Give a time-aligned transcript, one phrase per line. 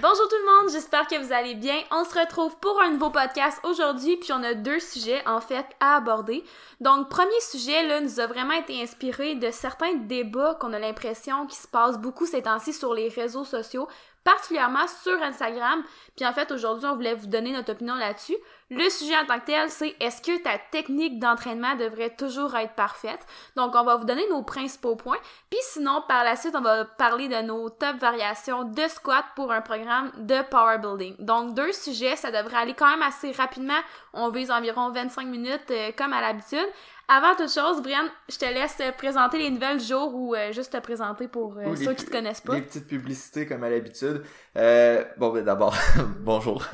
[0.00, 1.76] Bonjour tout le monde, j'espère que vous allez bien.
[1.90, 5.66] On se retrouve pour un nouveau podcast aujourd'hui, puis on a deux sujets en fait
[5.80, 6.42] à aborder.
[6.80, 11.46] Donc, premier sujet là nous a vraiment été inspiré de certains débats qu'on a l'impression
[11.46, 13.86] qui se passent beaucoup ces temps-ci sur les réseaux sociaux,
[14.24, 15.82] particulièrement sur Instagram.
[16.16, 18.36] Puis en fait, aujourd'hui, on voulait vous donner notre opinion là-dessus.
[18.70, 22.72] Le sujet en tant que tel, c'est est-ce que ta technique d'entraînement devrait toujours être
[22.72, 23.20] parfaite?
[23.54, 25.18] Donc, on va vous donner nos principaux points.
[25.50, 29.52] Puis sinon, par la suite, on va parler de nos top variations de squat pour
[29.52, 31.16] un programme de power building.
[31.18, 33.80] Donc, deux sujets, ça devrait aller quand même assez rapidement.
[34.14, 36.68] On vise environ 25 minutes euh, comme à l'habitude.
[37.14, 40.72] Avant toute chose, Brian, je te laisse présenter les nouvelles du jour ou euh, juste
[40.72, 42.54] te présenter pour euh, ceux qui te connaissent pas.
[42.54, 44.22] Les petites publicités comme à l'habitude.
[44.56, 45.74] Euh, bon, ben d'abord,
[46.20, 46.64] bonjour.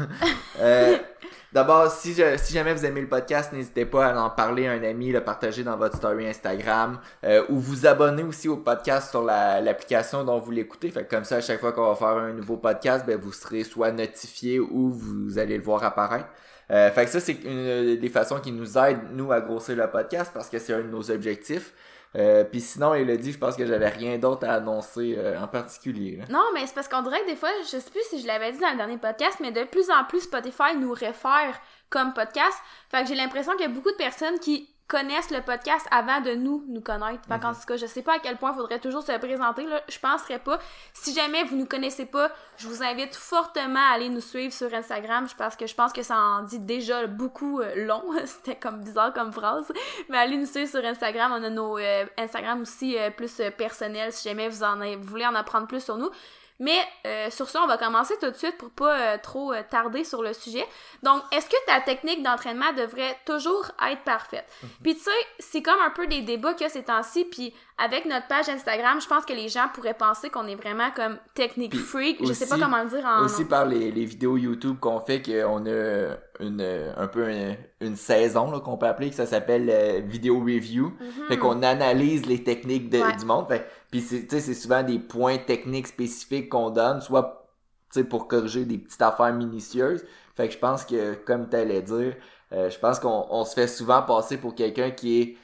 [1.52, 4.73] D'abord, si, je, si jamais vous aimez le podcast, n'hésitez pas à en parler à
[4.73, 7.01] un ami, le partager dans votre story Instagram
[7.48, 10.91] ou vous abonner aussi au podcast sur la- l'application dont vous l'écoutez.
[10.91, 13.32] Fait que comme ça, à chaque fois qu'on va faire un nouveau podcast, ben, vous
[13.32, 16.29] serez soit notifié ou vous allez le voir apparaître.
[16.71, 19.91] Euh, fait que ça, c'est une des façons qui nous aide, nous, à grossir le
[19.91, 21.73] podcast parce que c'est un de nos objectifs.
[22.16, 26.16] Euh, Puis sinon, Elodie, je pense que j'avais rien d'autre à annoncer euh, en particulier.
[26.16, 26.24] là.
[26.30, 28.52] Non, mais c'est parce qu'on dirait que des fois, je sais plus si je l'avais
[28.52, 32.57] dit dans le dernier podcast, mais de plus en plus Spotify nous réfère comme podcast.
[32.91, 36.20] Fait que j'ai l'impression qu'il y a beaucoup de personnes qui connaissent le podcast avant
[36.22, 37.20] de nous nous connaître.
[37.28, 39.64] Fait qu'en tout cas, je sais pas à quel point il faudrait toujours se présenter,
[39.66, 39.82] là.
[39.88, 40.58] Je penserais pas.
[40.94, 44.72] Si jamais vous nous connaissez pas, je vous invite fortement à aller nous suivre sur
[44.72, 48.02] Instagram parce que je pense que ça en dit déjà beaucoup euh, long.
[48.24, 49.70] C'était comme bizarre comme phrase.
[50.09, 51.32] Mais allez nous suivre sur Instagram.
[51.38, 55.04] On a nos euh, Instagram aussi euh, plus personnels si jamais vous en avez- vous
[55.09, 56.10] voulez en apprendre plus sur nous.
[56.59, 59.62] Mais euh, sur ça, on va commencer tout de suite pour pas euh, trop euh,
[59.68, 60.66] tarder sur le sujet.
[61.02, 64.47] Donc, est-ce que ta technique d'entraînement devrait toujours être parfaite?
[64.82, 67.54] Puis tu sais, c'est comme un peu des débats qu'il y a ces temps-ci, puis
[67.78, 71.16] avec notre page Instagram, je pense que les gens pourraient penser qu'on est vraiment comme
[71.34, 72.19] technique freak.
[72.26, 73.25] Je sais pas comment le dire en...
[73.25, 76.61] Aussi par les, les vidéos YouTube qu'on fait qu'on a une
[76.97, 80.87] un peu une, une saison là, qu'on peut appeler que ça s'appelle euh, vidéo review.
[81.00, 81.27] Mhm.
[81.28, 83.16] Fait qu'on analyse les techniques de- Ouais.
[83.16, 83.47] du monde.
[83.49, 87.49] Fait, puis c'est tu sais, c'est souvent des points techniques spécifiques qu'on donne, soit
[87.93, 90.05] tu sais, pour corriger des petites affaires minutieuses.
[90.37, 92.15] Fait que je pense que, comme tu allais dire,
[92.53, 95.37] euh, je pense qu'on on se fait souvent passer pour quelqu'un qui est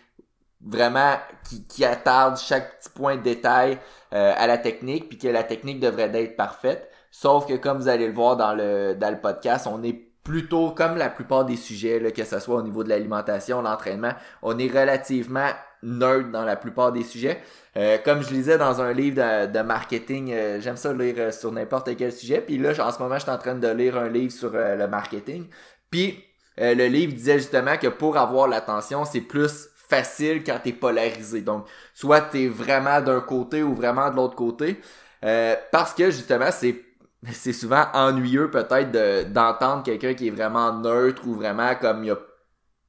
[0.64, 1.14] vraiment
[1.48, 3.78] qui, qui attarde chaque petit point de détail
[4.12, 6.90] euh, à la technique puis que la technique devrait d'être parfaite.
[7.10, 10.70] Sauf que comme vous allez le voir dans le dans le podcast on est plutôt
[10.70, 14.58] comme la plupart des sujets là, que ce soit au niveau de l'alimentation l'entraînement on
[14.58, 15.50] est relativement
[15.82, 17.38] nerd dans la plupart des sujets.
[17.76, 21.30] Euh, comme je lisais dans un livre de, de marketing euh, j'aime ça lire euh,
[21.30, 23.98] sur n'importe quel sujet puis là en ce moment je suis en train de lire
[23.98, 25.46] un livre sur euh, le marketing.
[25.90, 26.24] Puis
[26.60, 31.42] euh, le livre disait justement que pour avoir l'attention, c'est plus facile quand t'es polarisé.
[31.42, 34.80] Donc, soit t'es vraiment d'un côté ou vraiment de l'autre côté.
[35.24, 36.50] Euh, parce que justement,
[37.32, 42.08] c'est souvent ennuyeux peut-être de- d'entendre quelqu'un qui est vraiment neutre ou vraiment comme il
[42.08, 42.18] y a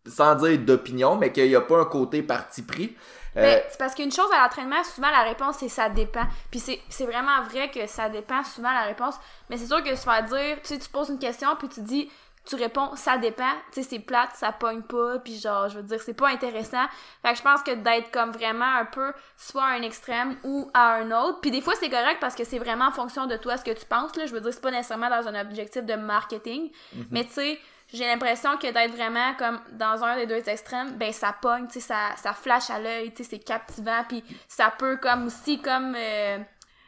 [0.07, 2.95] sans dire d'opinion, mais qu'il n'y a pas un côté parti pris.
[3.37, 6.25] Euh, c'est parce qu'une chose à l'entraînement, souvent la réponse c'est ça dépend.
[6.51, 9.15] Puis c'est c'est vraiment vrai que ça dépend souvent la réponse.
[9.49, 11.81] Mais c'est sûr que se faire dire, tu sais, tu poses une question puis tu
[11.81, 12.09] dis,
[12.45, 13.51] tu réponds ça dépend.
[13.71, 15.19] Tu sais, c'est plate, ça pogne pas.
[15.19, 16.85] Puis genre, je veux dire, c'est pas intéressant.
[17.21, 20.69] Fait que je pense que d'être comme vraiment un peu soit à un extrême ou
[20.73, 21.41] à un autre.
[21.41, 23.71] Puis des fois c'est correct parce que c'est vraiment en fonction de toi ce que
[23.71, 24.15] tu penses.
[24.15, 26.71] Là, je veux dire, c'est pas nécessairement dans un objectif de marketing.
[27.11, 27.59] Mais tu sais,
[27.93, 31.73] j'ai l'impression que d'être vraiment comme dans un des deux extrêmes, ben ça pogne, tu
[31.73, 35.61] sais, ça, ça flash à l'œil, tu sais, c'est captivant, puis ça peut comme aussi
[35.61, 36.39] comme, euh,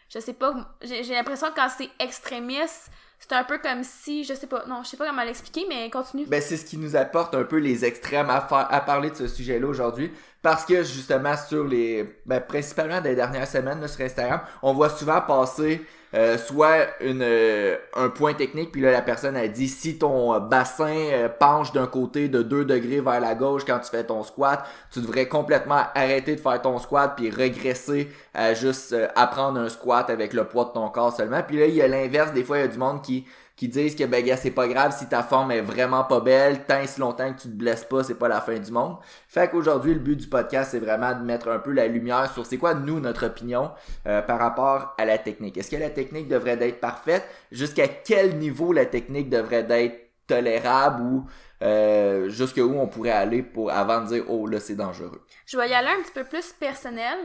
[0.09, 2.91] je sais pas, j'ai j'ai l'impression que quand c'est extrémiste,
[3.29, 5.89] c'est un peu comme si, je sais pas, non, je sais pas comment l'expliquer, mais
[5.89, 6.25] continue.
[6.27, 9.15] Ben, c'est ce qui nous apporte un peu les extrêmes à, faire, à parler de
[9.15, 10.11] ce sujet-là aujourd'hui.
[10.41, 12.05] Parce que justement, sur les.
[12.25, 15.85] Ben, principalement des dernières semaines sur Instagram, on voit souvent passer
[16.17, 20.33] euh, soit une, euh, un point technique, puis là, la personne a dit si ton
[20.33, 24.03] euh, bassin euh, penche d'un côté de 2 degrés vers la gauche quand tu fais
[24.03, 29.59] ton squat, tu devrais complètement arrêter de faire ton squat puis régresser à juste apprendre
[29.59, 31.43] un squat avec le poids de ton corps seulement.
[31.43, 32.33] Puis là, il y a l'inverse.
[32.33, 33.25] Des fois, il y a du monde qui
[33.57, 36.63] qui disent que ben gars, c'est pas grave si ta forme est vraiment pas belle,
[36.67, 38.97] tant si longtemps que tu te blesses pas, c'est pas la fin du monde.
[39.27, 42.45] Fait qu'aujourd'hui, le but du podcast, c'est vraiment de mettre un peu la lumière sur
[42.45, 43.71] c'est quoi nous notre opinion
[44.03, 45.57] par rapport à la technique.
[45.57, 47.23] Est-ce que la technique devrait être parfaite?
[47.51, 51.25] Jusqu'à quel niveau la technique devrait être tolérable ou
[51.63, 55.25] euh, jusqu'à où on pourrait aller pour avant de dire oh là c'est dangereux.
[55.45, 57.17] Je vais y aller un petit peu plus personnel.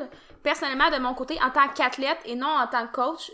[0.43, 3.31] Personnellement, de mon côté, en tant qu'athlète et non en tant que coach,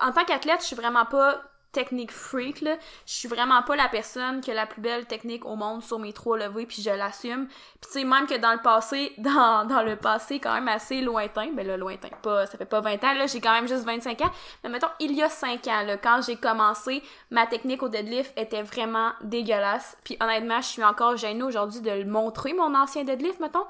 [0.00, 1.40] en tant qu'athlète, je suis vraiment pas
[1.72, 2.76] technique freak là.
[3.06, 5.98] Je suis vraiment pas la personne qui a la plus belle technique au monde sur
[5.98, 7.46] mes trois levées puis je l'assume.
[7.46, 11.00] Puis tu sais même que dans le passé, dans, dans le passé quand même assez
[11.00, 13.84] lointain, ben là lointain, pas ça fait pas 20 ans là, j'ai quand même juste
[13.84, 14.30] 25 ans,
[14.62, 18.32] mais mettons il y a 5 ans là, quand j'ai commencé, ma technique au deadlift
[18.38, 19.96] était vraiment dégueulasse.
[20.04, 23.66] Puis honnêtement, je suis encore gênée aujourd'hui de le montrer mon ancien deadlift mettons,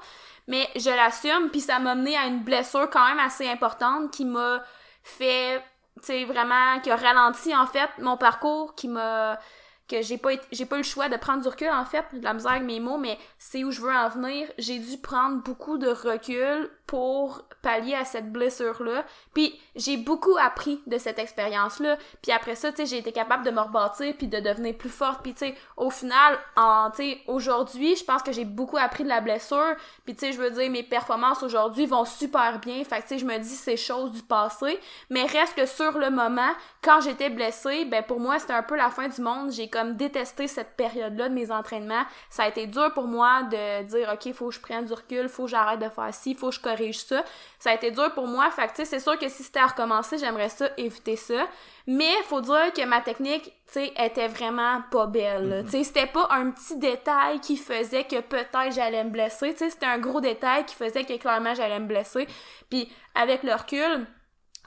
[0.47, 4.25] mais je l'assume puis ça m'a mené à une blessure quand même assez importante qui
[4.25, 4.61] m'a
[5.03, 5.61] fait
[6.01, 9.39] tu vraiment qui a ralenti en fait mon parcours qui m'a
[9.87, 12.23] que j'ai pas j'ai pas eu le choix de prendre du recul en fait de
[12.23, 14.47] la misère avec mes mots mais c'est où je veux en venir.
[14.57, 20.37] J'ai dû prendre beaucoup de recul pour pallier à cette blessure là puis j'ai beaucoup
[20.37, 23.59] appris de cette expérience là puis après ça tu sais j'ai été capable de me
[23.59, 25.21] rebâtir puis de devenir plus forte.
[25.23, 29.03] Puis tu sais au final en tu sais aujourd'hui je pense que j'ai beaucoup appris
[29.03, 29.75] de la blessure.
[30.05, 32.83] Puis tu sais je veux dire mes performances aujourd'hui vont super bien.
[32.83, 34.79] Fait que tu sais je me dis c'est chose du passé.
[35.09, 36.51] Mais reste que sur le moment
[36.81, 39.51] quand j'étais blessée ben pour moi c'était un peu la fin du monde.
[39.51, 42.03] J'ai comme détesté cette période là de mes entraînements.
[42.29, 45.29] Ça a été dur pour moi de dire ok faut que je prenne du recul
[45.29, 47.23] faut que j'arrête de faire ci faut que je corrige ça
[47.63, 48.51] ça a été dur pour moi.
[48.51, 51.47] Fait que, c'est sûr que si c'était à recommencer, j'aimerais ça, éviter ça.
[51.87, 55.65] Mais, faut dire que ma technique, tu sais, était vraiment pas belle, mhm.
[55.65, 59.53] Tu sais, c'était pas un petit détail qui faisait que peut-être j'allais me blesser.
[59.53, 62.27] Tu sais, c'était un gros détail qui faisait que clairement j'allais me blesser.
[62.69, 64.05] Puis, avec le recul,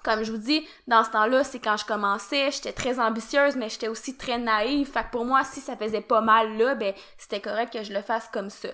[0.02, 3.68] comme je vous dis, dans ce temps-là, c'est quand je commençais, j'étais très ambitieuse, mais
[3.68, 4.90] j'étais aussi très naïve.
[4.90, 7.92] Fait que pour moi, si ça faisait pas mal là, ben, c'était correct que je
[7.92, 8.68] le fasse comme ça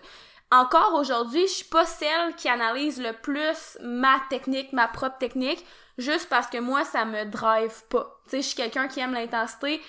[0.53, 5.65] encore aujourd'hui, je suis pas celle qui analyse le plus ma technique, ma propre technique,
[5.97, 8.21] juste parce que moi, ça me drive pas.
[8.25, 9.81] Tu sais, je suis quelqu'un qui aime l'intensité.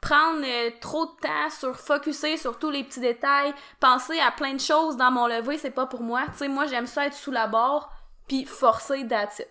[0.00, 4.54] Prendre euh, trop de temps sur focuser sur tous les petits détails, penser à plein
[4.54, 6.22] de choses dans mon lever, c'est pas pour moi.
[6.32, 7.92] Tu sais, moi, j'aime ça être sous la barre,
[8.28, 9.42] puis forcer that's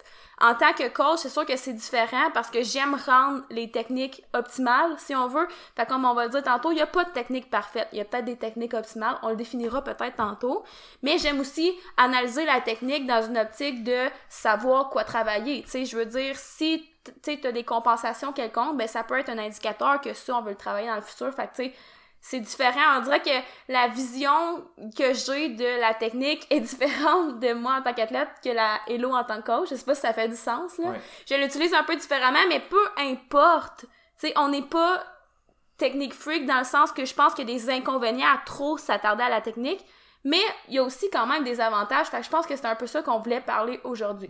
[0.42, 4.24] en tant que coach, c'est sûr que c'est différent parce que j'aime rendre les techniques
[4.34, 5.48] optimales, si on veut.
[5.76, 7.88] Fait comme on va le dire tantôt, il n'y a pas de technique parfaite.
[7.92, 10.64] Il y a peut-être des techniques optimales, on le définira peut-être tantôt.
[11.04, 15.62] Mais j'aime aussi analyser la technique dans une optique de savoir quoi travailler.
[15.64, 16.90] Tu sais, je veux dire, si
[17.24, 20.52] tu as des compensations quelconques, ben ça peut être un indicateur que ça, on veut
[20.52, 21.32] le travailler dans le futur.
[21.34, 21.74] Fait que tu sais,
[22.22, 22.98] c'est différent.
[22.98, 23.30] On dirait que
[23.68, 24.64] la vision
[24.96, 29.14] que j'ai de la technique est différente de moi en tant qu'athlète que la Hello
[29.14, 29.70] en tant que coach.
[29.72, 30.94] Je sais pas si ça fait du sens, là.
[31.28, 33.86] Je l'utilise un peu différemment, mais peu importe.
[34.20, 35.04] Tu sais, on n'est pas
[35.78, 38.78] technique freak dans le sens que je pense qu'il y a des inconvénients à trop
[38.78, 39.84] s'attarder à la technique,
[40.24, 42.06] mais il y a aussi quand même des avantages.
[42.06, 44.30] Fait que je pense que c'est un peu ça qu'on voulait parler aujourd'hui.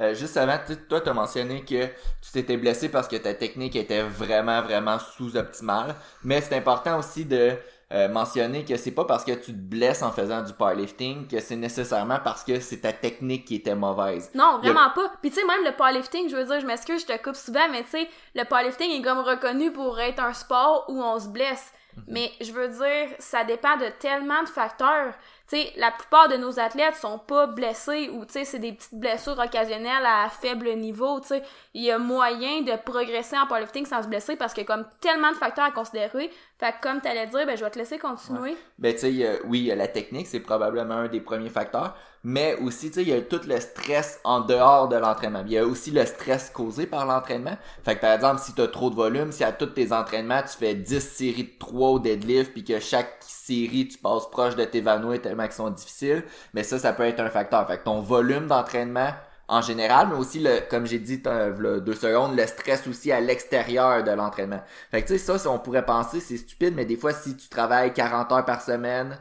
[0.00, 0.58] Euh, juste avant,
[0.88, 4.98] toi, tu as mentionné que tu t'étais blessé parce que ta technique était vraiment, vraiment
[4.98, 5.96] sous-optimale.
[6.22, 7.56] Mais c'est important aussi de
[7.90, 11.40] euh, mentionner que c'est pas parce que tu te blesses en faisant du powerlifting que
[11.40, 14.30] c'est nécessairement parce que c'est ta technique qui était mauvaise.
[14.34, 15.10] Non, vraiment pas.
[15.20, 17.68] Puis tu sais, même le powerlifting, je veux dire, je m'excuse, je te coupe souvent,
[17.70, 21.28] mais tu sais, le powerlifting est comme reconnu pour être un sport où on se
[21.28, 21.72] blesse.
[21.98, 22.04] Mhm.
[22.08, 25.14] Mais je veux dire, ça dépend de tellement de facteurs
[25.48, 28.94] sais, la plupart de nos athlètes sont pas blessés ou, tu sais, c'est des petites
[28.94, 31.42] blessures occasionnelles à faible niveau, tu sais.
[31.74, 34.74] Il y a moyen de progresser en powerlifting sans se blesser parce qu'il y a
[34.74, 36.30] comme tellement de facteurs à considérer.
[36.58, 38.56] Fait que comme t'allais dire, ben, je vais te laisser continuer.
[38.78, 41.96] Ben, tu sais, oui, la technique, c'est probablement un des premiers facteurs.
[42.24, 45.42] Mais aussi, tu sais, il y a tout le stress en dehors de l'entraînement.
[45.46, 47.56] Il y a aussi le stress causé par l'entraînement.
[47.84, 50.56] Fait que, par exemple, si tu trop de volume, si à tous tes entraînements, tu
[50.58, 54.64] fais 10 séries de 3 au deadlift, puis que chaque série, tu passes proche de
[54.64, 56.24] t'évanouir tellement qu'ils sont difficiles,
[56.54, 57.66] mais ça, ça peut être un facteur.
[57.66, 59.10] Fait que ton volume d'entraînement
[59.48, 64.04] en général, mais aussi le, comme j'ai dit deux secondes, le stress aussi à l'extérieur
[64.04, 64.60] de l'entraînement.
[64.90, 67.48] Fait que tu sais, ça, on pourrait penser, c'est stupide, mais des fois, si tu
[67.48, 69.18] travailles 40 heures par semaine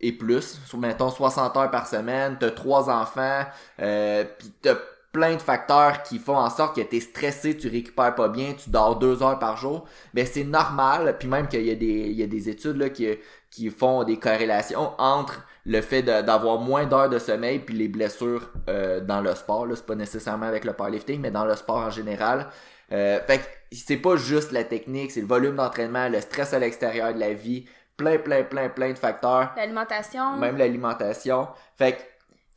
[0.00, 3.42] et plus, mettons 60 heures par semaine, t'as trois enfants,
[3.80, 4.76] euh, pis t'as
[5.12, 8.70] plein de facteurs qui font en sorte que t'es stressé, tu récupères pas bien, tu
[8.70, 12.12] dors deux heures par jour, ben c'est normal, puis même qu'il y a des, il
[12.12, 13.08] y a des études là, qui,
[13.50, 18.50] qui font des corrélations entre le fait d'avoir moins d'heures de sommeil puis les blessures
[18.68, 19.66] euh, dans le sport.
[19.66, 22.48] Là, c'est pas nécessairement avec le powerlifting, mais dans le sport en général.
[22.90, 26.58] Euh, fait que c'est pas juste la technique, c'est le volume d'entraînement, le stress à
[26.58, 27.66] l'extérieur de la vie,
[27.98, 29.52] plein, plein, plein, plein de facteurs.
[29.56, 30.36] L'alimentation.
[30.38, 31.48] Même l'alimentation.
[31.76, 32.02] Fait que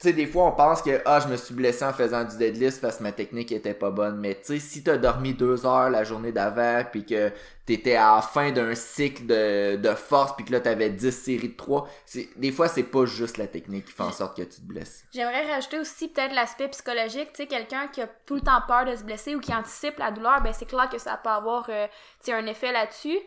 [0.01, 2.35] tu sais, des fois, on pense que, ah, je me suis blessé en faisant du
[2.35, 4.17] deadlift parce que ma technique était pas bonne.
[4.17, 7.31] Mais tu sais, si t'as dormi deux heures la journée d'avant, puis que
[7.67, 11.49] t'étais à la fin d'un cycle de, de force, puis que là, t'avais 10 séries
[11.49, 11.87] de 3,
[12.35, 15.05] des fois, c'est pas juste la technique qui fait en sorte que tu te blesses.
[15.13, 17.33] J'aimerais rajouter aussi peut-être l'aspect psychologique.
[17.33, 19.99] Tu sais, quelqu'un qui a tout le temps peur de se blesser ou qui anticipe
[19.99, 21.85] la douleur, ben c'est clair que ça peut avoir, euh,
[22.27, 23.19] un effet là-dessus.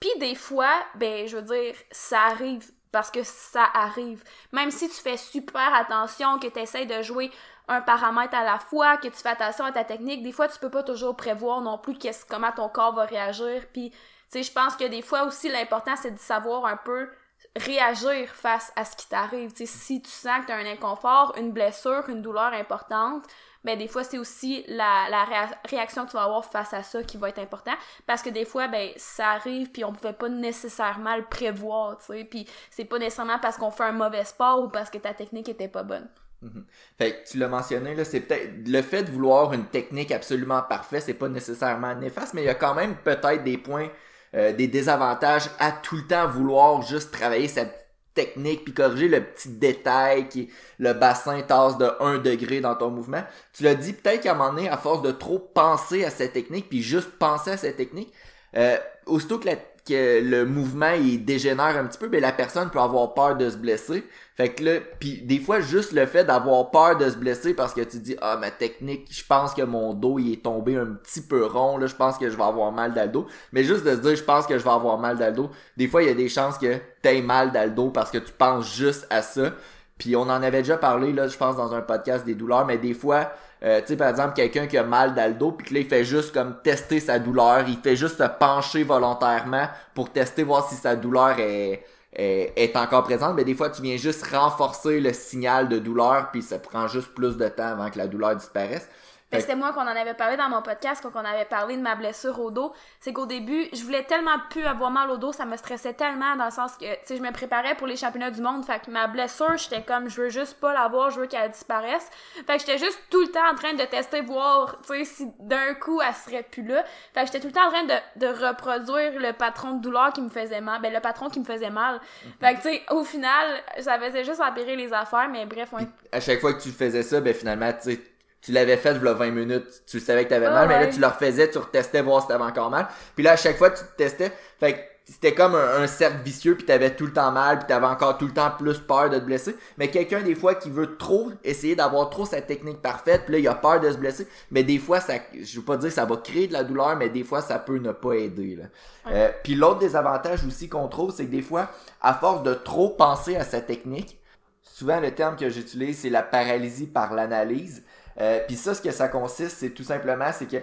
[0.00, 4.24] Puis des fois, ben, je veux dire, ça arrive parce que ça arrive.
[4.52, 7.30] Même si tu fais super attention, que tu essaies de jouer
[7.68, 10.22] un paramètre à la fois, que tu fais attention à ta technique.
[10.22, 13.62] Des fois, tu peux pas toujours prévoir non plus qu'est-ce, comment ton corps va réagir.
[13.72, 17.08] Puis, tu sais, je pense que des fois aussi, l'important, c'est de savoir un peu
[17.56, 19.52] réagir face à ce qui t'arrive.
[19.54, 23.24] Si tu sens que tu as un inconfort, une blessure, une douleur importante,
[23.64, 27.02] ben des fois c'est aussi la, la réaction que tu vas avoir face à ça
[27.02, 27.74] qui va être important.
[28.06, 32.06] Parce que des fois ben ça arrive puis on pouvait pas nécessairement le prévoir tu
[32.06, 32.24] sais.
[32.24, 35.48] Puis c'est pas nécessairement parce qu'on fait un mauvais sport ou parce que ta technique
[35.48, 36.08] était pas bonne.
[36.42, 36.64] Mhm.
[36.96, 40.62] Fait que tu l'as mentionné, là, c'est peut-être le fait de vouloir une technique absolument
[40.62, 43.88] parfaite, c'est pas nécessairement néfaste, mais il y a quand même peut-être des points,
[44.34, 49.22] euh, des désavantages à tout le temps vouloir juste travailler cette technique puis corriger le
[49.22, 53.22] petit détail qui le bassin tasse de 1 degré dans ton mouvement.
[53.52, 56.32] Tu l'as dit peut-être qu'à un moment donné, à force de trop penser à cette
[56.32, 58.12] technique puis juste penser à cette technique,
[58.56, 58.76] euh,
[59.06, 59.56] aussitôt que la
[59.92, 63.56] le mouvement il dégénère un petit peu, ben la personne peut avoir peur de se
[63.56, 64.04] blesser.
[64.36, 67.74] Fait que là, puis des fois juste le fait d'avoir peur de se blesser parce
[67.74, 70.86] que tu dis ah ma technique, je pense que mon dos il est tombé un
[70.86, 73.26] petit peu rond là, je pense que je vais avoir mal dans le dos.
[73.52, 75.50] Mais juste de se dire je pense que je vais avoir mal dans le dos,
[75.76, 78.18] des fois il y a des chances que t'aies mal dans le dos parce que
[78.18, 79.52] tu penses juste à ça.
[79.98, 82.78] Puis on en avait déjà parlé là, je pense dans un podcast des douleurs, mais
[82.78, 83.32] des fois
[83.62, 85.80] euh, tu sais, par exemple, quelqu'un qui a mal dans le dos, puis que là,
[85.80, 90.42] il fait juste comme tester sa douleur, il fait juste se pencher volontairement pour tester,
[90.42, 93.34] voir si sa douleur est, est, est encore présente.
[93.36, 97.14] Mais des fois, tu viens juste renforcer le signal de douleur, puis ça prend juste
[97.14, 98.88] plus de temps avant que la douleur disparaisse.
[99.30, 101.82] Ben, c'était moi qu'on en avait parlé dans mon podcast quand on avait parlé de
[101.82, 102.72] ma blessure au dos.
[102.98, 106.34] C'est qu'au début, je voulais tellement plus avoir mal au dos, ça me stressait tellement
[106.34, 108.64] dans le sens que, tu sais, je me préparais pour les championnats du monde.
[108.64, 112.10] Fait que ma blessure, j'étais comme, je veux juste pas l'avoir, je veux qu'elle disparaisse.
[112.44, 115.28] Fait que j'étais juste tout le temps en train de tester, voir, tu sais, si
[115.38, 116.82] d'un coup elle serait plus là.
[117.14, 120.12] Fait que j'étais tout le temps en train de, de reproduire le patron de douleur
[120.12, 120.80] qui me faisait mal.
[120.80, 122.00] Ben, le patron qui me faisait mal.
[122.24, 122.32] Mhm.
[122.40, 125.86] Fait que, tu sais, au final, ça faisait juste empirer les affaires, mais bref, ouais.
[126.10, 128.00] À chaque fois que tu faisais ça, ben, finalement, tu sais,
[128.42, 131.06] tu l'avais fait il 20 minutes, tu savais que t'avais mal, mais là tu le
[131.06, 132.88] refaisais, tu retestais voir si t'avais encore mal.
[133.14, 136.54] Puis là à chaque fois tu te testais, fait que c'était comme un, cercle vicieux
[136.54, 139.18] puis t'avais tout le temps mal puis t'avais encore tout le temps plus peur de
[139.18, 139.56] te blesser.
[139.76, 143.38] Mais quelqu'un des fois qui veut trop essayer d'avoir trop sa technique parfaite, puis là
[143.40, 146.04] il a peur de se blesser, mais des fois ça, je veux pas dire ça
[146.04, 148.56] va créer de la douleur, mais des fois ça peut ne pas aider.
[148.56, 148.64] Là.
[149.10, 151.70] Euh, puis l'autre désavantage aussi qu'on trouve, c'est que des fois
[152.00, 154.18] à force de trop penser à sa technique,
[154.62, 157.82] souvent le terme que j'utilise c'est la paralysie par l'analyse
[158.20, 160.58] euh, Puis ça, ce que ça consiste, c'est tout simplement, c'est que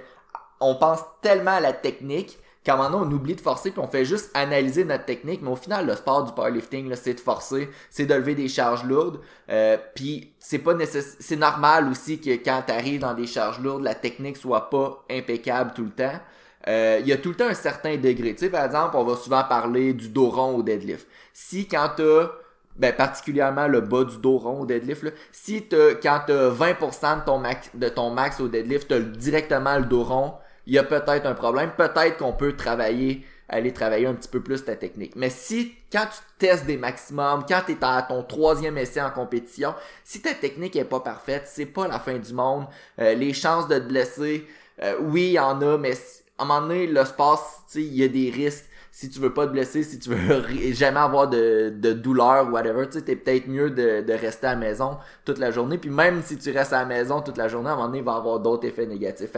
[0.60, 3.80] on pense tellement à la technique qu'à un moment donné, on oublie de forcer puis
[3.80, 5.42] on fait juste analyser notre technique.
[5.42, 8.84] Mais au final, le sport du powerlifting, c'est de forcer, c'est de lever des charges
[8.84, 9.22] lourdes.
[9.50, 13.84] Euh, puis c'est pas c'est normal aussi que quand tu arrives dans des charges lourdes,
[13.84, 16.20] la technique soit pas impeccable tout le temps.
[16.68, 18.34] Euh, il y a tout le temps un certain degré.
[18.34, 21.08] Tu sais, par exemple, on va souvent parler du dos rond au deadlift.
[21.34, 22.32] Si quand t'as
[22.78, 26.50] ben, particulièrement le bas du dos rond au deadlift, là, si t'as, quand tu as
[26.50, 30.34] 20% de ton, max, de ton max au deadlift, tu as directement le dos rond,
[30.68, 31.72] il y a peut-être un problème.
[31.78, 35.16] Peut-être qu'on peut travailler, aller travailler un petit peu plus ta technique.
[35.16, 39.10] Mais si, quand tu testes des maximums, quand tu es à ton troisième essai en
[39.10, 42.66] compétition, si ta technique est pas parfaite, c'est pas la fin du monde.
[43.00, 44.46] Euh, les chances de te blesser,
[44.84, 45.94] euh, oui, il y en a, mais
[46.38, 48.66] à un moment donné, le sport, il y a des risques
[48.98, 52.88] si tu veux pas te blesser, si tu veux jamais avoir de, douleur ou whatever,
[52.88, 55.78] tu sais, t'es peut-être mieux de, de rester à la maison toute la journée.
[55.78, 58.00] Puis même si tu restes à la maison toute la journée, à un moment donné,
[58.00, 59.30] il va avoir d'autres effets négatifs.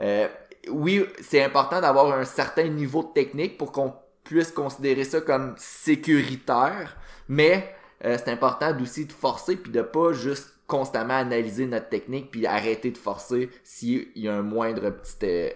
[0.00, 0.26] Euh,
[0.70, 3.92] oui, c'est important d'avoir un certain niveau de technique pour qu'on
[4.24, 6.96] puisse considérer ça comme sécuritaire,
[7.28, 7.74] mais
[8.06, 12.46] euh, c'est important aussi de forcer puis de pas juste constamment analyser notre technique puis
[12.46, 15.50] arrêter de forcer s'il y a un moindre petit euh,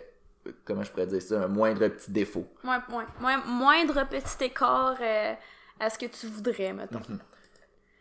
[0.64, 2.46] comment je pourrais dire ça, un moindre petit défaut.
[2.64, 5.34] Ouais, ouais, moindre petit écart euh,
[5.80, 7.00] à ce que tu voudrais, mettons.
[7.08, 7.18] Mhm.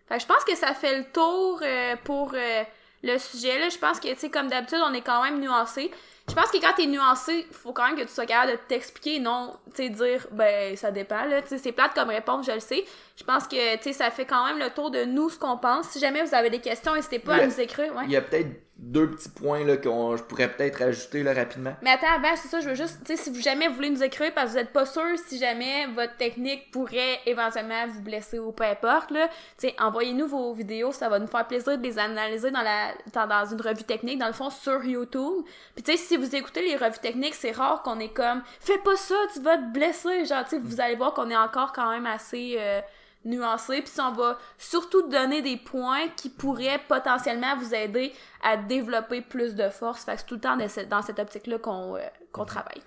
[0.07, 2.63] Fait je pense que ça fait le tour euh, pour euh,
[3.03, 3.59] le sujet.
[3.59, 5.91] Là, je pense que, tu sais, comme d'habitude, on est quand même nuancé.
[6.29, 9.19] Je pense que quand t'es nuancé, faut quand même que tu sois capable de t'expliquer,
[9.19, 12.51] non, tu sais, dire, ben, ça dépend, là, tu sais, c'est plate comme réponse, je
[12.51, 12.83] le sais.
[13.15, 15.57] Je pense que, tu sais, ça fait quand même le tour de nous, ce qu'on
[15.57, 15.87] pense.
[15.89, 18.03] Si jamais vous avez des questions, n'hésitez pas à nous écrire, ouais.
[18.05, 21.75] Il y a peut-être deux petits points là que je pourrais peut-être ajouter là rapidement.
[21.81, 24.03] Mais attends, avant, c'est ça, je veux juste, tu sais, si vous jamais voulez nous
[24.03, 28.37] écrire parce que vous êtes pas sûr si jamais votre technique pourrait éventuellement vous blesser
[28.37, 31.83] ou peu importe, là, tu sais, envoyez-nous vos vidéos, ça va nous faire plaisir de
[31.83, 35.43] les analyser dans la, dans, une revue technique, dans le fond, sur YouTube.
[35.73, 38.77] Puis tu sais, si vous écoutez les revues techniques, c'est rare qu'on est comme, fais
[38.77, 41.73] pas ça, tu vas te blesser, genre, tu sais, vous allez voir qu'on est encore
[41.73, 42.81] quand même assez, euh,
[43.25, 49.21] nuancé, puis on va surtout donner des points qui pourraient potentiellement vous aider à développer
[49.21, 50.03] plus de force.
[50.03, 50.57] Fait que c'est tout le temps
[50.89, 51.99] dans cette, optique-là qu'on euh,
[52.37, 52.45] mhm.
[52.45, 52.81] travaille.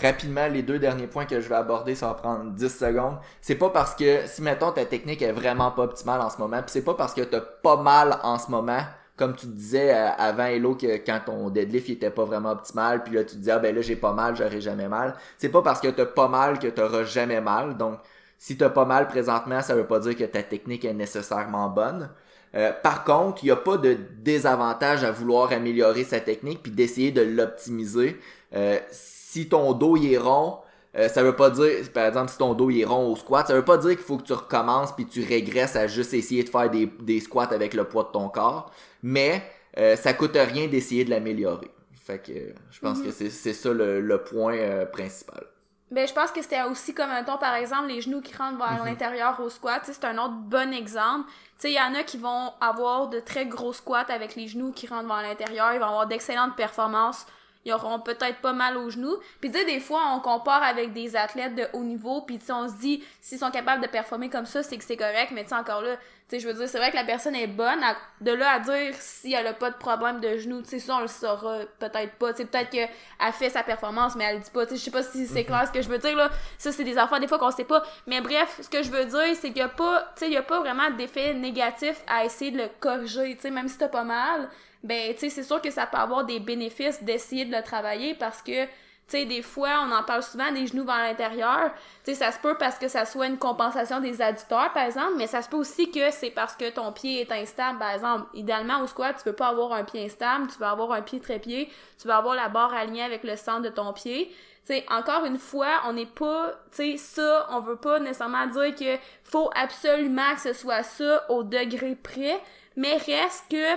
[0.00, 3.18] Rapidement, les deux derniers points que je vais aborder, ça va prendre 10 secondes.
[3.42, 6.62] C'est pas parce que, si mettons ta technique est vraiment pas optimale en ce moment,
[6.62, 8.80] puis c'est pas parce que t'as pas mal en ce moment
[9.16, 13.04] comme tu disais euh, avant Hello que quand ton deadlift il était pas vraiment optimal,
[13.04, 15.14] puis là tu te dis ah ben là j'ai pas mal, j'aurai jamais mal.
[15.38, 17.76] C'est pas parce que t'as pas mal que t'auras jamais mal.
[17.76, 17.98] Donc
[18.44, 22.10] si t'as pas mal présentement, ça veut pas dire que ta technique est nécessairement bonne.
[22.56, 26.72] Euh, par contre, il n'y a pas de désavantage à vouloir améliorer sa technique puis
[26.72, 28.18] d'essayer de l'optimiser.
[28.54, 30.58] Euh, si ton dos est rond,
[30.96, 33.54] euh, ça veut pas dire, par exemple, si ton dos est rond au squat, ça
[33.54, 36.48] veut pas dire qu'il faut que tu recommences puis tu régresses à juste essayer de
[36.50, 38.72] faire des, des squats avec le poids de ton corps.
[39.04, 39.42] Mais
[39.78, 41.70] euh, ça coûte rien d'essayer de l'améliorer.
[41.94, 42.32] Fait que
[42.70, 43.04] je pense Mhm.
[43.04, 45.44] que c'est c'est ça le, le point euh, principal.
[45.92, 48.56] Ben, je pense que c'était aussi comme un ton, par exemple, les genoux qui rentrent
[48.58, 48.86] vers Mhm.
[48.86, 49.80] l'intérieur au squat.
[49.80, 51.28] Tu sais, C'est un autre bon exemple.
[51.28, 54.48] Tu sais, il y en a qui vont avoir de très gros squats avec les
[54.48, 55.72] genoux qui rentrent vers l'intérieur.
[55.74, 57.26] Ils vont avoir d'excellentes performances.
[57.64, 59.16] Ils auront peut-être pas mal aux genoux.
[59.40, 62.22] Puis tu sais, des fois, on compare avec des athlètes de haut niveau.
[62.22, 64.84] Puis tu sais, on se dit, s'ils sont capables de performer comme ça, c'est que
[64.84, 65.30] c'est correct.
[65.32, 65.96] Mais tu sais, encore là,
[66.28, 67.82] tu sais, je veux dire, c'est vrai que la personne est bonne.
[67.82, 70.78] À- de là à dire si elle a pas de problème de genoux, tu sais,
[70.80, 72.32] ça, on le saura peut-être pas.
[72.32, 72.88] Tu sais, peut-être qu'elle
[73.32, 74.64] fait sa performance, mais elle le dit pas.
[74.66, 76.30] Tu sais, je sais pas si c'est clair ce que je veux dire, là.
[76.58, 77.82] Ça, c'est des affaires, des fois, qu'on sait pas.
[78.06, 80.32] Mais bref, ce que je veux dire, c'est qu'il y a pas, tu sais, il
[80.32, 83.36] y a pas vraiment d'effet négatif à essayer de le corriger.
[83.36, 84.48] Tu sais, même si t'as pas mal,
[84.82, 88.14] ben, tu sais, c'est sûr que ça peut avoir des bénéfices d'essayer de le travailler
[88.14, 88.70] parce que, tu
[89.18, 91.70] sais, des fois, on en parle souvent des genoux vers l'intérieur.
[92.04, 95.14] Tu sais, ça se peut parce que ça soit une compensation des adducteurs, par exemple,
[95.16, 98.26] mais ça se peut aussi que c'est parce que ton pied est instable, par exemple.
[98.34, 101.20] Idéalement, au squat, tu veux pas avoir un pied instable, tu veux avoir un pied
[101.20, 101.70] trépied,
[102.00, 104.34] tu veux avoir la barre alignée avec le centre de ton pied.
[104.66, 108.46] Tu sais, encore une fois, on n'est pas, tu sais, ça, on veut pas nécessairement
[108.46, 112.40] dire que faut absolument que ce soit ça au degré près,
[112.76, 113.76] mais reste que,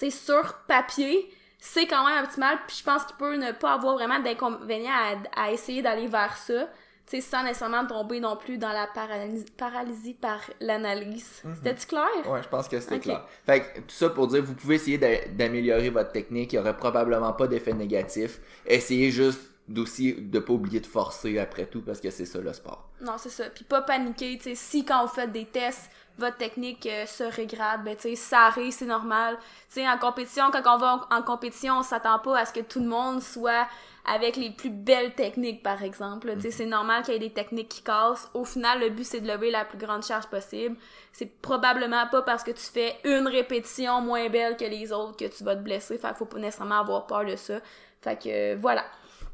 [0.00, 3.74] tu sais, sur papier, c'est quand même optimal, puis je pense qu'il peut ne pas
[3.74, 4.90] avoir vraiment d'inconvénients
[5.34, 6.68] à, à essayer d'aller vers ça,
[7.06, 11.42] tu sais, sans nécessairement tomber non plus dans la paralysie, paralysie par l'analyse.
[11.56, 12.06] C'était-tu clair?
[12.26, 13.26] Ouais, je pense que c'était clair.
[13.44, 16.52] Fait que tout ça pour dire, vous pouvez essayer d'a- d'améliorer votre technique.
[16.52, 18.38] Il y aurait probablement pas d'effet négatif.
[18.64, 22.52] Essayez juste d'aussi de pas oublier de forcer après tout parce que c'est ça le
[22.52, 22.88] sport.
[23.00, 23.44] Non, c'est ça.
[23.50, 25.90] Puis pas paniquer, tu sais, si quand vous faites des tests,
[26.20, 29.36] votre technique euh, se régrade, ben tu sais, ça arrive, c'est normal.
[29.68, 32.52] Tu sais, en compétition, quand on va en, en compétition, on s'attend pas à ce
[32.52, 33.66] que tout le monde soit
[34.04, 36.32] avec les plus belles techniques, par exemple.
[36.36, 38.30] Tu sais, c'est normal qu'il y ait des techniques qui cassent.
[38.34, 40.76] Au final, le but, c'est de lever la plus grande charge possible.
[41.12, 45.26] C'est probablement pas parce que tu fais une répétition moins belle que les autres que
[45.26, 45.98] tu vas te blesser.
[45.98, 47.60] Fait qu'il faut pas nécessairement avoir peur de ça.
[48.00, 48.84] Fait que, euh, voilà.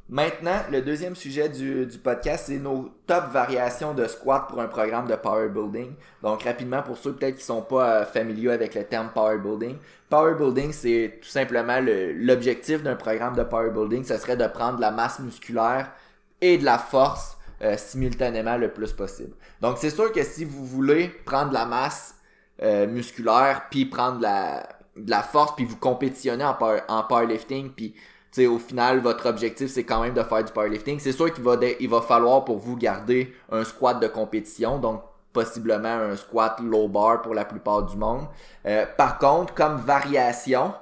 [0.08, 4.68] Maintenant, le deuxième sujet du, du podcast, c'est nos top variations de squat pour un
[4.68, 5.94] programme de power building.
[6.22, 9.78] Donc rapidement, pour ceux peut-être qui sont pas euh, familiers avec le terme power building,
[10.08, 14.46] power building, c'est tout simplement le- l'objectif d'un programme de power building, ce serait de
[14.46, 15.90] prendre de la masse musculaire
[16.40, 19.34] et de la force euh, simultanément le plus possible.
[19.60, 22.14] Donc c'est sûr que si vous voulez prendre de la masse
[22.62, 27.02] euh, musculaire puis prendre de la, de la force puis vous compétitionnez en, power, en
[27.02, 27.96] powerlifting puis
[28.36, 30.98] tu sais, au final, votre objectif, c'est quand même de faire du powerlifting.
[30.98, 35.00] C'est sûr qu'il va, va falloir pour vous garder un squat de compétition, donc
[35.32, 38.26] possiblement un squat low bar pour la plupart du monde.
[38.66, 40.74] Euh, par contre, comme variation,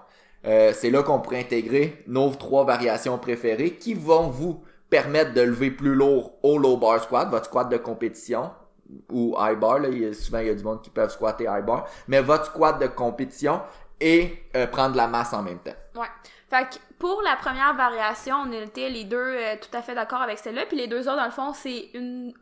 [0.45, 5.43] euh, c'est là qu'on pourrait intégrer nos trois variations préférées qui vont vous permettre de
[5.43, 8.51] lever plus lourd au low bar squat, votre squat de compétition
[9.12, 9.79] ou high bar.
[9.79, 12.81] Là, souvent, il y a du monde qui peuvent squatter high bar, mais votre squat
[12.81, 13.61] de compétition
[14.00, 15.74] et euh, prendre de la masse en même temps.
[15.94, 16.09] Ouais.
[16.50, 20.22] Fait que pour la première variation, on était les deux euh, tout à fait d'accord
[20.22, 20.66] avec celle-là.
[20.66, 21.90] Puis les deux autres, dans le fond, c'est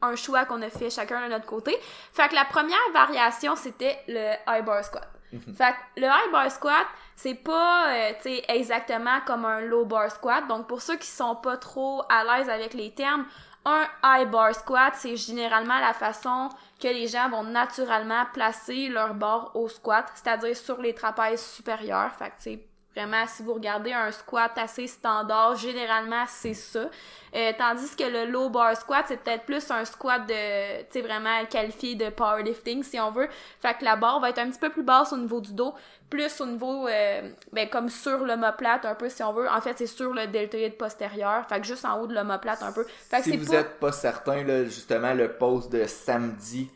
[0.03, 1.75] un choix qu'on a fait chacun de notre côté.
[2.13, 5.09] Fait que la première variation, c'était le high bar squat.
[5.57, 6.87] Fait que le high bar squat,
[7.17, 8.13] c'est pas, euh,
[8.49, 10.47] exactement comme un low bar squat.
[10.47, 13.25] Donc pour ceux qui sont pas trop à l'aise avec les termes,
[13.65, 16.49] un high bar squat, c'est généralement la façon
[16.81, 22.13] que les gens vont naturellement placer leur barre au squat, c'est-à-dire sur les trapèzes supérieurs.
[22.17, 22.59] Fait
[22.95, 26.91] Vraiment, si vous regardez un squat assez standard, généralement, c'est ça.
[27.35, 31.01] Euh, tandis que le low bar squat, c'est peut-être plus un squat de, tu sais,
[31.01, 33.29] vraiment qualifié de powerlifting, si on veut.
[33.61, 35.75] Fait que la barre va être un petit peu plus basse au niveau du dos,
[36.11, 39.49] plus au niveau, euh, ben, comme sur l'omoplate, un peu, si on veut.
[39.49, 41.47] En fait, c'est sur le deltoïde postérieur.
[41.49, 42.85] Fait que juste en haut de l'omoplate, un peu.
[42.85, 43.61] Fait que si vous pas...
[43.61, 46.71] êtes pas certain, là, justement, le post de samedi,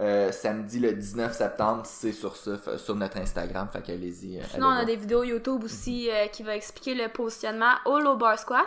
[0.00, 3.68] euh, samedi le 19 septembre, c'est sur ça, sur notre Instagram.
[3.72, 4.38] Fait qu'allez-y.
[4.38, 7.98] euh, Sinon, on a des vidéos YouTube aussi euh, qui va expliquer le positionnement au
[7.98, 8.66] low bar squat.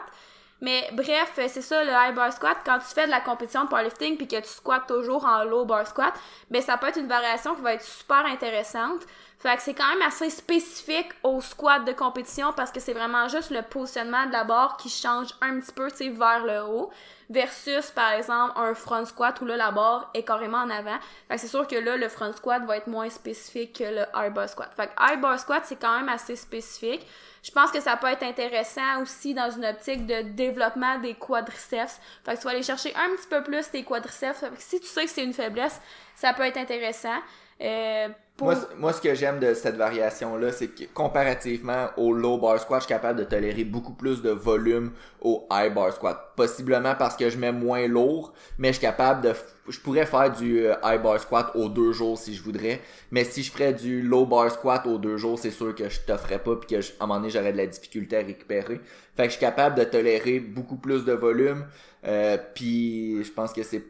[0.63, 2.57] Mais bref, c'est ça le high bar squat.
[2.63, 5.65] Quand tu fais de la compétition de powerlifting puis que tu squattes toujours en low
[5.65, 6.13] bar squat,
[6.51, 9.01] ben ça peut être une variation qui va être super intéressante.
[9.39, 13.27] Fait que c'est quand même assez spécifique au squat de compétition parce que c'est vraiment
[13.27, 16.61] juste le positionnement de la barre qui change un petit peu, tu sais, vers le
[16.63, 16.91] haut.
[17.31, 20.97] Versus par exemple un front squat où là la barre est carrément en avant.
[21.27, 24.05] Fait que c'est sûr que là le front squat va être moins spécifique que le
[24.13, 24.69] high bar squat.
[24.75, 27.07] Fait que high bar squat c'est quand même assez spécifique.
[27.41, 31.99] Je pense que ça peut être intéressant aussi dans une optique de développement des quadriceps.
[32.23, 34.39] Fait que tu vas aller chercher un petit peu plus tes quadriceps.
[34.39, 35.81] Fait que si tu sais que c'est une faiblesse,
[36.15, 37.17] ça peut être intéressant.
[37.61, 38.09] Euh,
[38.41, 42.81] moi, moi, ce que j'aime de cette variation-là, c'est que comparativement au low bar squat,
[42.81, 46.33] je suis capable de tolérer beaucoup plus de volume au high bar squat.
[46.35, 49.33] Possiblement parce que je mets moins lourd, mais je suis capable de...
[49.69, 53.23] Je pourrais faire du euh, high bar squat aux deux jours si je voudrais, mais
[53.23, 56.39] si je ferais du low bar squat aux deux jours, c'est sûr que je t'offrais
[56.39, 58.81] pas puis que à un moment donné, j'aurais de la difficulté à récupérer.
[59.15, 61.65] Fait que je suis capable de tolérer beaucoup plus de volume,
[62.05, 63.83] euh, puis je pense que c'est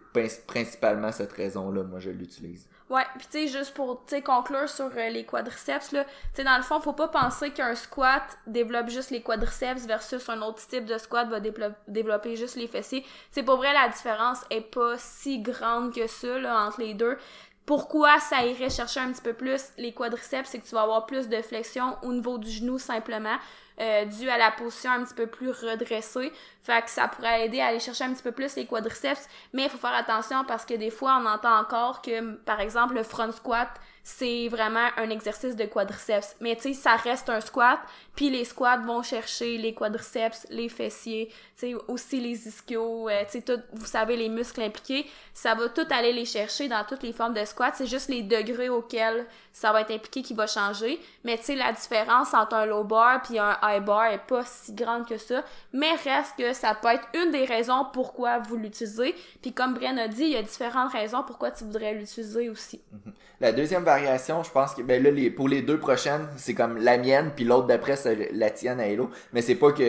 [0.45, 2.67] principalement cette raison-là, moi, je l'utilise.
[2.91, 6.57] Ouais, puis tu sais, juste pour conclure sur euh, les quadriceps, là, tu sais, dans
[6.57, 10.83] le fond, faut pas penser qu'un squat développe juste les quadriceps versus un autre type
[10.83, 11.39] de squat va
[11.87, 13.05] développer juste les fessiers.
[13.29, 17.17] C'est pour vrai, la différence est pas si grande que ça, là, entre les deux.
[17.65, 21.05] Pourquoi ça irait chercher un petit peu plus les quadriceps, c'est que tu vas avoir
[21.05, 23.37] plus de flexion au niveau du genou simplement.
[23.79, 26.31] Euh, dû à la position un petit peu plus redressée.
[26.61, 29.63] Fait que ça pourrait aider à aller chercher un petit peu plus les quadriceps, mais
[29.63, 33.03] il faut faire attention parce que des fois on entend encore que par exemple le
[33.03, 33.69] front squat
[34.03, 36.35] c'est vraiment un exercice de quadriceps.
[36.39, 37.79] Mais tu sais, ça reste un squat,
[38.15, 43.23] puis les squats vont chercher les quadriceps, les fessiers, tu sais, aussi les ischios, euh,
[43.29, 45.05] tu sais, vous savez, les muscles impliqués.
[45.33, 47.73] Ça va tout aller les chercher dans toutes les formes de squat.
[47.75, 50.99] C'est juste les degrés auxquels ça va être impliqué qui va changer.
[51.23, 54.43] Mais tu sais, la différence entre un low bar puis un high bar est pas
[54.45, 55.43] si grande que ça.
[55.73, 59.15] Mais reste que ça peut être une des raisons pourquoi vous l'utilisez.
[59.41, 62.81] Puis comme Brian a dit, il y a différentes raisons pourquoi tu voudrais l'utiliser aussi.
[62.93, 63.11] Mm-hmm.
[63.41, 66.99] La deuxième variation, je pense que ben là, pour les deux prochaines, c'est comme la
[66.99, 69.09] mienne, puis l'autre d'après, c'est la tienne à Hello.
[69.33, 69.81] Mais c'est pas que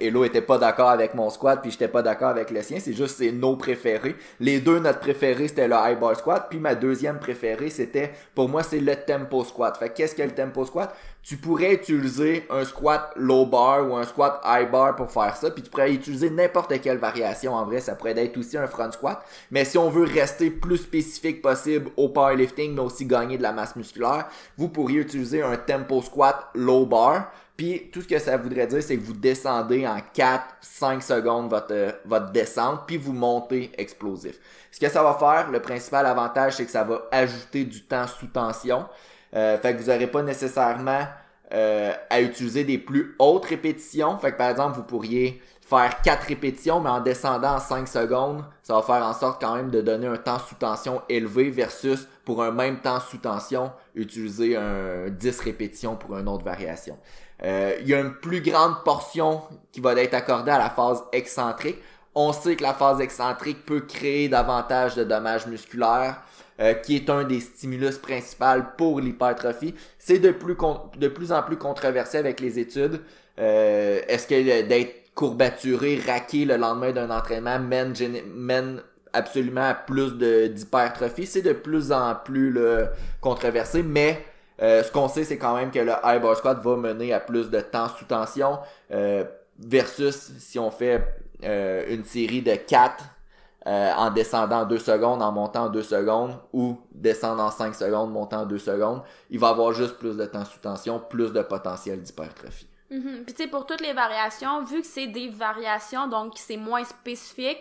[0.00, 2.78] Hello était pas d'accord avec mon squat, puis j'étais pas d'accord avec le sien.
[2.78, 4.14] C'est juste c'est nos préférés.
[4.38, 6.46] Les deux, notre préféré, c'était le high bar squat.
[6.48, 9.76] Puis ma deuxième préférée, c'était, pour moi, c'est le tempo squat.
[9.76, 10.94] Fait qu'est-ce que le tempo squat?
[11.24, 15.50] tu pourrais utiliser un squat low bar ou un squat high bar pour faire ça,
[15.50, 17.54] puis tu pourrais utiliser n'importe quelle variation.
[17.54, 19.24] En vrai, ça pourrait être aussi un front squat.
[19.50, 23.52] Mais si on veut rester plus spécifique possible au powerlifting, mais aussi gagner de la
[23.52, 24.28] masse musculaire,
[24.58, 27.32] vous pourriez utiliser un tempo squat low bar.
[27.56, 32.00] Puis tout ce que ça voudrait dire, c'est que vous descendez en 4-5 secondes votre,
[32.04, 34.38] votre descente, puis vous montez explosif.
[34.72, 38.08] Ce que ça va faire, le principal avantage, c'est que ça va ajouter du temps
[38.08, 38.86] sous tension.
[39.34, 41.06] Euh, fait que vous n'aurez pas nécessairement
[41.52, 44.18] euh, à utiliser des plus hautes répétitions.
[44.18, 48.44] Fait que par exemple, vous pourriez faire 4 répétitions, mais en descendant en 5 secondes,
[48.62, 52.06] ça va faire en sorte quand même de donner un temps sous tension élevé versus
[52.24, 56.98] pour un même temps sous tension, utiliser un 10 répétitions pour une autre variation.
[57.42, 61.02] Euh, il y a une plus grande portion qui va être accordée à la phase
[61.12, 61.78] excentrique.
[62.14, 66.22] On sait que la phase excentrique peut créer davantage de dommages musculaires.
[66.60, 69.74] Euh, qui est un des stimulus principaux pour l'hypertrophie.
[69.98, 70.56] C'est de plus,
[70.96, 73.00] de plus en plus controversé avec les études.
[73.40, 77.94] Euh, est-ce que d'être courbaturé, raqué le lendemain d'un entraînement mène,
[78.34, 81.26] mène absolument à plus d'hypertrophie?
[81.26, 82.58] C'est de plus en plus
[83.20, 84.24] controversé, mais
[84.62, 87.20] euh, ce qu'on sait, c'est quand même que le high bar squat va mener à
[87.20, 88.58] plus de temps sous tension
[89.58, 91.02] versus si on fait
[91.42, 93.04] une série de 4
[93.66, 97.74] euh, en descendant en 2 secondes, en montant en 2 secondes, ou descendre en 5
[97.74, 101.32] secondes, montant en 2 secondes, il va avoir juste plus de temps sous tension, plus
[101.32, 102.68] de potentiel d'hypertrophie.
[102.90, 106.56] Mm Puis tu sais, pour toutes les variations, vu que c'est des variations, donc c'est
[106.56, 107.58] moins spécifique,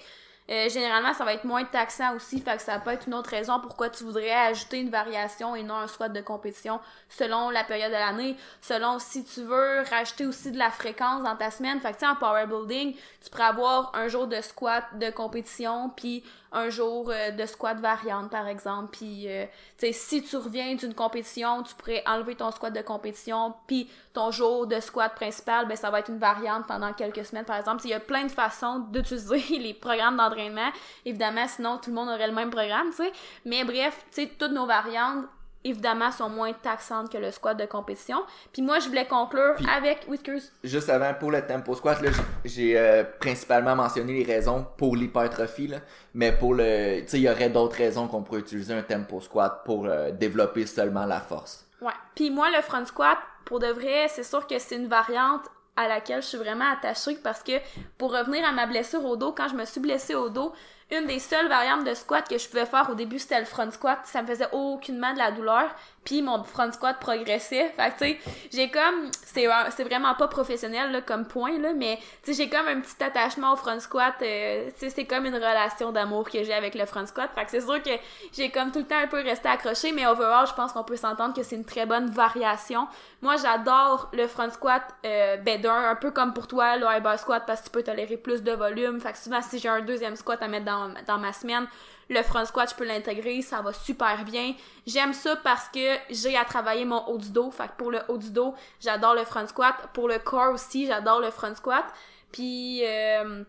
[0.49, 3.29] euh, généralement, ça va être moins taxant aussi, fait que ça peut être une autre
[3.29, 7.63] raison pourquoi tu voudrais ajouter une variation et non un squat de compétition selon la
[7.63, 11.79] période de l'année, selon si tu veux rajouter aussi de la fréquence dans ta semaine.
[11.79, 15.09] Fait que tu sais, en power building, tu pourrais avoir un jour de squat de
[15.11, 18.89] compétition, puis un jour euh, de squat variante, par exemple.
[18.91, 19.45] Puis, euh,
[19.77, 23.89] tu sais, si tu reviens d'une compétition, tu pourrais enlever ton squat de compétition, puis
[24.13, 27.57] ton jour de squat principal, ben ça va être une variante pendant quelques semaines, par
[27.57, 27.81] exemple.
[27.85, 30.69] Il y a plein de façons d'utiliser les programmes d'entraînement.
[31.05, 33.11] Évidemment, sinon, tout le monde aurait le même programme, tu sais.
[33.45, 35.25] Mais bref, tu sais, toutes nos variantes
[35.63, 38.17] évidemment, sont moins taxantes que le squat de compétition.
[38.51, 40.41] Puis moi, je voulais conclure avec Whiskers.
[40.63, 41.99] Juste avant, pour le tempo squat,
[42.45, 45.71] j'ai euh, principalement mentionné les raisons pour l'hypertrophie,
[46.13, 47.01] mais pour le...
[47.01, 50.11] Tu sais, il y aurait d'autres raisons qu'on pourrait utiliser un tempo squat pour euh,
[50.11, 51.65] développer seulement la force.
[51.81, 51.93] Ouais.
[52.15, 55.87] Puis moi, le front squat, pour de vrai, c'est sûr que c'est une variante à
[55.87, 57.53] laquelle je suis vraiment attachée parce que
[57.97, 60.53] pour revenir à ma blessure au dos, quand je me suis blessée au dos,
[60.91, 63.69] une des seules variantes de squat que je pouvais faire au début, c'était le front
[63.71, 63.99] squat.
[64.05, 65.73] Ça me faisait aucunement de la douleur.
[66.03, 67.73] Puis mon front squat progressait.
[67.75, 68.19] Fait que, tu sais,
[68.51, 69.09] j'ai comme...
[69.25, 73.03] C'est c'est vraiment pas professionnel, là, comme point, là, mais, tu j'ai comme un petit
[73.03, 74.13] attachement au front squat.
[74.21, 77.29] Euh, c'est comme une relation d'amour que j'ai avec le front squat.
[77.33, 77.89] Fait que c'est sûr que
[78.31, 80.97] j'ai comme tout le temps un peu resté accroché, mais overall, je pense qu'on peut
[80.97, 82.87] s'entendre que c'est une très bonne variation.
[83.21, 87.17] Moi, j'adore le front squat, euh, ben un peu comme pour toi, le high bar
[87.17, 88.99] squat, parce que tu peux tolérer plus de volume.
[88.99, 91.67] Fait que souvent, si j'ai un deuxième squat à mettre dans dans, ma semaine.
[92.09, 94.53] Le front squat, je peux l'intégrer, ça va super bien.
[94.85, 97.51] J'aime ça parce que j'ai à travailler mon haut du dos.
[97.51, 99.75] Fait que pour le haut du dos, j'adore le front squat.
[99.93, 101.85] Pour le corps aussi, j'adore le front squat.
[102.31, 103.43] Puis, euh,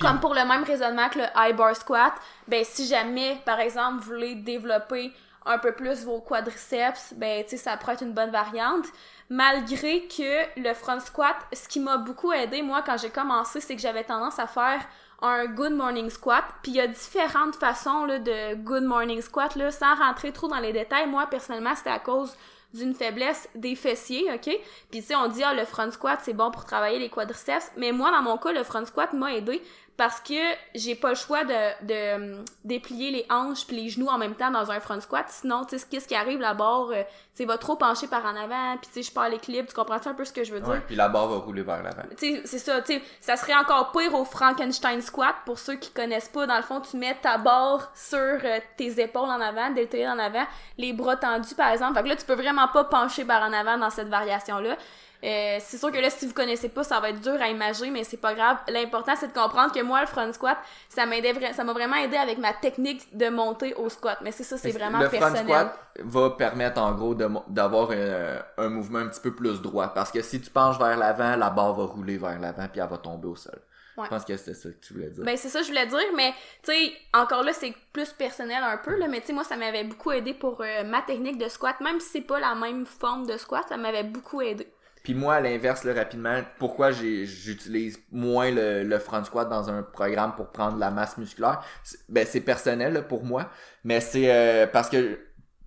[0.00, 2.14] comme pour le même raisonnement que le high bar squat,
[2.46, 5.12] ben si jamais, par exemple, vous voulez développer
[5.44, 8.86] un peu plus vos quadriceps, ben tu sais, ça pourrait être une bonne variante.
[9.30, 13.74] Malgré que le front squat, ce qui m'a beaucoup aidé, moi, quand j'ai commencé, c'est
[13.74, 14.80] que j'avais tendance à faire
[15.20, 16.44] un good morning squat.
[16.62, 20.48] Puis il y a différentes façons là, de good morning squat, là, sans rentrer trop
[20.48, 21.08] dans les détails.
[21.08, 22.36] Moi, personnellement, c'était à cause
[22.74, 24.50] d'une faiblesse des fessiers, OK?
[24.90, 27.72] Puis tu sais, on dit, ah, le front squat, c'est bon pour travailler les quadriceps.
[27.76, 29.62] Mais moi, dans mon cas, le front squat m'a aidé
[29.98, 30.34] parce que
[30.76, 34.52] j'ai pas le choix de, de déplier les hanches puis les genoux en même temps
[34.52, 35.26] dans un front squat.
[35.28, 37.02] Sinon tu sais qu'est-ce qui arrive la barre euh,
[37.36, 39.66] tu va trop pencher par en avant puis tu sais je perds l'équilibre.
[39.68, 40.82] Tu comprends un peu ce que je veux dire?
[40.86, 42.04] puis la barre va rouler vers l'avant.
[42.16, 45.34] Tu sais c'est ça tu sais ça serait encore pire au Frankenstein squat.
[45.44, 49.02] Pour ceux qui connaissent pas dans le fond tu mets ta barre sur euh, tes
[49.02, 50.44] épaules en avant deltoïdes en avant
[50.78, 51.94] les bras tendus par exemple.
[51.94, 54.76] Fait que là tu peux vraiment pas pencher par en avant dans cette variation là
[55.24, 57.90] euh, c'est sûr que là, si vous connaissez pas, ça va être dur à imaginer,
[57.90, 58.58] mais c'est pas grave.
[58.68, 60.56] L'important, c'est de comprendre que moi, le front squat,
[60.88, 64.18] ça m'aidait ça m'a vraiment aidé avec ma technique de monter au squat.
[64.22, 65.46] Mais c'est ça, c'est vraiment le personnel.
[65.46, 69.60] Le front squat va permettre, en gros, d'avoir un, un, mouvement un petit peu plus
[69.60, 69.88] droit?
[69.88, 72.88] Parce que si tu penches vers l'avant, la barre va rouler vers l'avant, puis elle
[72.88, 73.60] va tomber au sol.
[74.04, 75.24] Je pense que c'est ça que tu voulais dire.
[75.24, 78.62] Ben, c'est ça que je voulais dire, mais, tu sais, encore là, c'est plus personnel
[78.62, 81.38] un peu, là, mais tu sais, moi, ça m'avait beaucoup aidé pour euh, ma technique
[81.38, 81.80] de squat.
[81.80, 84.72] Même si c'est pas la même forme de squat, ça m'avait beaucoup aidé.
[85.08, 90.48] Puis moi, à l'inverse, rapidement, pourquoi j'utilise moins le, front squat dans un programme pour
[90.48, 91.62] prendre la masse musculaire,
[92.10, 93.48] ben c'est personnel pour moi,
[93.84, 95.18] mais c'est euh, parce que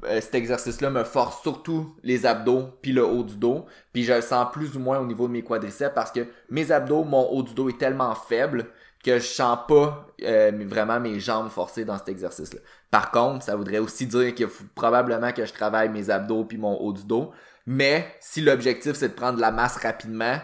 [0.04, 4.22] cet exercice-là me force surtout les abdos puis le haut du dos, puis je le
[4.22, 7.44] sens plus ou moins au niveau de mes quadriceps parce que mes abdos, mon haut
[7.44, 8.68] du dos est tellement faible
[9.04, 12.60] que je sens pas euh, vraiment mes jambes forcées dans cet exercice-là.
[12.92, 16.80] Par contre, ça voudrait aussi dire faut probablement que je travaille mes abdos puis mon
[16.80, 17.32] haut du dos,
[17.66, 20.38] mais si l'objectif c'est de prendre de la masse rapidement,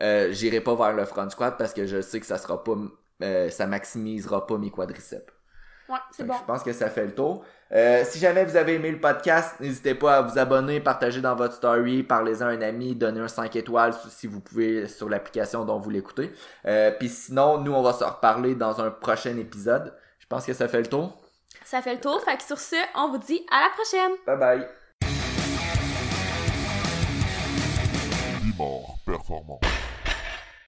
[0.00, 2.76] euh, j'irai pas vers le front squat parce que je sais que ça sera pas,
[3.22, 5.37] euh, ça maximisera pas mes quadriceps.
[5.88, 6.34] Ouais, c'est bon.
[6.38, 7.44] Je pense que ça fait le tour.
[7.72, 11.34] Euh, si jamais vous avez aimé le podcast, n'hésitez pas à vous abonner, partager dans
[11.34, 15.64] votre story, parlez-en à un ami, donnez un 5 étoiles si vous pouvez sur l'application
[15.64, 16.32] dont vous l'écoutez.
[16.66, 19.94] Euh, Puis sinon, nous, on va se reparler dans un prochain épisode.
[20.18, 21.16] Je pense que ça fait le tour.
[21.64, 22.20] Ça fait le tour.
[22.22, 24.12] Fait que sur ce, on vous dit à la prochaine.
[24.26, 24.68] Bye bye.
[29.04, 29.60] performant.